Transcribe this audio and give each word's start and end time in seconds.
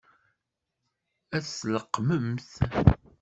Ad 1.35 1.43
t-tleqqmemt? 1.43 2.49